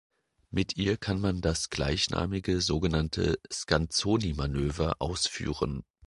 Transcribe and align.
Mit 0.49 0.77
ihr 0.77 0.97
kann 0.97 1.21
man 1.21 1.41
das 1.41 1.69
gleichnamige 1.69 2.59
sogenannte 2.59 3.39
"Scanzoni-Manöver" 3.53 4.95
ausführen. 4.97 5.83